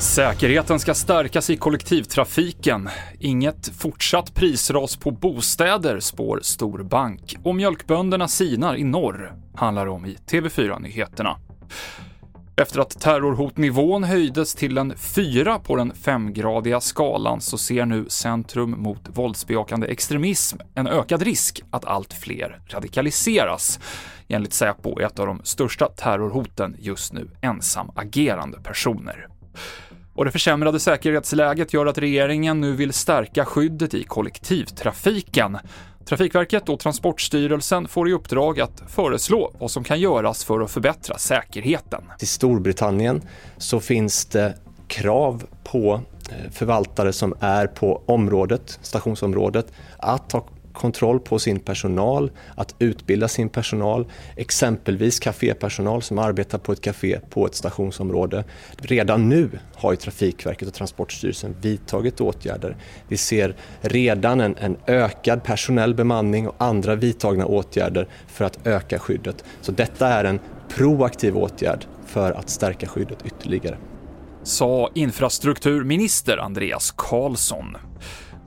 Säkerheten 0.00 0.80
ska 0.80 0.94
stärkas 0.94 1.50
i 1.50 1.56
kollektivtrafiken. 1.56 2.88
Inget 3.18 3.68
fortsatt 3.78 4.34
prisras 4.34 4.96
på 4.96 5.10
bostäder, 5.10 6.00
spår 6.00 6.40
storbank. 6.42 7.36
Och 7.42 7.54
mjölkbönderna 7.54 8.28
sinar 8.28 8.76
i 8.76 8.84
norr, 8.84 9.34
handlar 9.54 9.86
om 9.86 10.06
i 10.06 10.16
TV4-nyheterna. 10.30 11.36
Efter 12.60 12.80
att 12.80 13.00
terrorhotnivån 13.00 14.04
höjdes 14.04 14.54
till 14.54 14.78
en 14.78 14.96
fyra 14.96 15.58
på 15.58 15.76
den 15.76 15.94
femgradiga 15.94 16.80
skalan 16.80 17.40
så 17.40 17.58
ser 17.58 17.86
nu 17.86 18.04
Centrum 18.08 18.70
mot 18.70 19.08
våldsbejakande 19.14 19.86
extremism 19.86 20.58
en 20.74 20.86
ökad 20.86 21.22
risk 21.22 21.62
att 21.70 21.84
allt 21.84 22.12
fler 22.12 22.60
radikaliseras. 22.66 23.80
Enligt 24.28 24.52
Säpo 24.52 25.00
är 25.00 25.06
ett 25.06 25.18
av 25.18 25.26
de 25.26 25.40
största 25.44 25.86
terrorhoten 25.86 26.76
just 26.78 27.12
nu 27.12 27.30
ensamagerande 27.40 28.58
personer. 28.60 29.26
Och 30.14 30.24
det 30.24 30.30
försämrade 30.30 30.80
säkerhetsläget 30.80 31.72
gör 31.72 31.86
att 31.86 31.98
regeringen 31.98 32.60
nu 32.60 32.72
vill 32.72 32.92
stärka 32.92 33.44
skyddet 33.44 33.94
i 33.94 34.04
kollektivtrafiken. 34.04 35.58
Trafikverket 36.10 36.68
och 36.68 36.80
Transportstyrelsen 36.80 37.88
får 37.88 38.08
i 38.08 38.12
uppdrag 38.12 38.60
att 38.60 38.82
föreslå 38.88 39.52
vad 39.58 39.70
som 39.70 39.84
kan 39.84 40.00
göras 40.00 40.44
för 40.44 40.60
att 40.60 40.70
förbättra 40.70 41.18
säkerheten. 41.18 42.02
I 42.20 42.26
Storbritannien 42.26 43.22
så 43.58 43.80
finns 43.80 44.26
det 44.26 44.54
krav 44.88 45.44
på 45.64 46.00
eh, 46.30 46.50
förvaltare 46.52 47.12
som 47.12 47.34
är 47.40 47.66
på 47.66 48.02
området, 48.06 48.78
stationsområdet, 48.82 49.72
att 49.98 50.30
ta 50.30 50.44
kontroll 50.72 51.20
på 51.20 51.38
sin 51.38 51.60
personal, 51.60 52.30
att 52.54 52.74
utbilda 52.78 53.28
sin 53.28 53.48
personal, 53.48 54.06
exempelvis 54.36 55.20
kafépersonal 55.20 56.02
som 56.02 56.18
arbetar 56.18 56.58
på 56.58 56.72
ett 56.72 56.80
kafé 56.80 57.20
på 57.30 57.46
ett 57.46 57.54
stationsområde. 57.54 58.44
Redan 58.76 59.28
nu 59.28 59.50
har 59.74 59.92
ju 59.92 59.96
Trafikverket 59.96 60.68
och 60.68 60.74
Transportstyrelsen 60.74 61.56
vidtagit 61.60 62.20
åtgärder. 62.20 62.76
Vi 63.08 63.16
ser 63.16 63.56
redan 63.80 64.40
en, 64.40 64.56
en 64.56 64.76
ökad 64.86 65.44
personell 65.44 65.94
bemanning 65.94 66.48
och 66.48 66.54
andra 66.58 66.94
vidtagna 66.94 67.46
åtgärder 67.46 68.08
för 68.26 68.44
att 68.44 68.66
öka 68.66 68.98
skyddet. 68.98 69.44
Så 69.60 69.72
detta 69.72 70.08
är 70.08 70.24
en 70.24 70.40
proaktiv 70.68 71.36
åtgärd 71.36 71.86
för 72.06 72.32
att 72.32 72.50
stärka 72.50 72.86
skyddet 72.86 73.18
ytterligare. 73.26 73.76
Sa 74.42 74.90
infrastrukturminister 74.94 76.36
Andreas 76.36 76.94
Karlsson. 76.96 77.76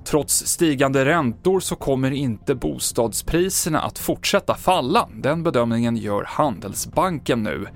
Trots 0.05 0.47
stigande 0.47 1.05
räntor 1.05 1.59
så 1.59 1.75
kommer 1.75 2.11
inte 2.11 2.55
bostadspriserna 2.55 3.79
att 3.81 3.99
fortsätta 3.99 4.55
falla. 4.55 5.09
Den 5.15 5.43
bedömningen 5.43 5.97
gör 5.97 6.23
Handelsbanken 6.27 7.43
nu. 7.43 7.67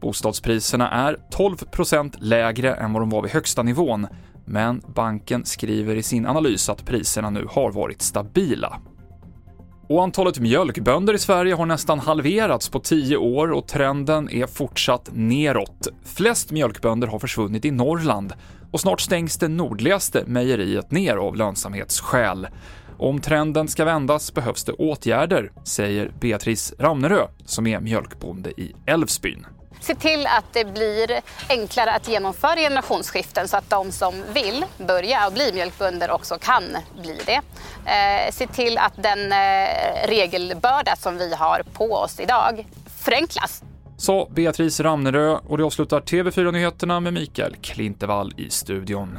Bostadspriserna 0.00 0.90
är 0.90 1.16
12% 1.32 2.14
lägre 2.20 2.74
än 2.74 2.92
vad 2.92 3.02
de 3.02 3.10
var 3.10 3.22
vid 3.22 3.30
högsta 3.30 3.62
nivån, 3.62 4.06
men 4.44 4.82
banken 4.86 5.44
skriver 5.44 5.96
i 5.96 6.02
sin 6.02 6.26
analys 6.26 6.68
att 6.68 6.84
priserna 6.84 7.30
nu 7.30 7.46
har 7.50 7.72
varit 7.72 8.02
stabila. 8.02 8.80
Och 9.88 10.02
antalet 10.02 10.38
mjölkbönder 10.38 11.14
i 11.14 11.18
Sverige 11.18 11.54
har 11.54 11.66
nästan 11.66 11.98
halverats 11.98 12.68
på 12.68 12.80
10 12.80 13.16
år 13.16 13.52
och 13.52 13.68
trenden 13.68 14.30
är 14.30 14.46
fortsatt 14.46 15.10
neråt. 15.12 15.88
Flest 16.04 16.50
mjölkbönder 16.50 17.08
har 17.08 17.18
försvunnit 17.18 17.64
i 17.64 17.70
Norrland 17.70 18.32
och 18.70 18.80
snart 18.80 19.00
stängs 19.00 19.38
det 19.38 19.48
nordligaste 19.48 20.24
mejeriet 20.26 20.90
ner 20.90 21.16
av 21.16 21.36
lönsamhetsskäl. 21.36 22.48
Om 22.98 23.20
trenden 23.20 23.68
ska 23.68 23.84
vändas 23.84 24.34
behövs 24.34 24.64
det 24.64 24.72
åtgärder, 24.72 25.52
säger 25.64 26.12
Beatrice 26.20 26.74
Ramnerö 26.78 27.26
som 27.44 27.66
är 27.66 27.80
mjölkbonde 27.80 28.50
i 28.50 28.74
Älvsbyn 28.86 29.46
se 29.84 29.94
till 29.94 30.26
att 30.26 30.44
det 30.52 30.64
blir 30.64 31.20
enklare 31.48 31.92
att 31.92 32.08
genomföra 32.08 32.56
generationsskiften 32.56 33.48
så 33.48 33.56
att 33.56 33.70
de 33.70 33.92
som 33.92 34.14
vill 34.32 34.64
börja 34.78 35.26
och 35.26 35.32
bli 35.32 35.52
mjölkbönder 35.52 36.10
också 36.10 36.38
kan 36.38 36.62
bli 37.02 37.18
det. 37.26 37.40
Eh, 37.90 38.32
se 38.32 38.46
till 38.46 38.78
att 38.78 39.02
den 39.02 39.32
eh, 39.32 40.08
regelbörda 40.08 40.96
som 40.96 41.18
vi 41.18 41.34
har 41.34 41.62
på 41.72 41.92
oss 41.92 42.20
idag 42.20 42.66
förenklas. 42.98 43.62
Sa 43.96 44.28
Beatrice 44.30 44.80
Ramnerö 44.80 45.36
och 45.48 45.58
det 45.58 45.64
avslutar 45.64 46.00
TV4-nyheterna 46.00 47.00
med 47.00 47.12
Mikael 47.12 47.56
Klintevall 47.56 48.32
i 48.36 48.50
studion. 48.50 49.18